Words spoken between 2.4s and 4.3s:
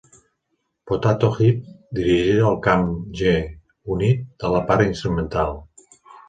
al camp G-Unit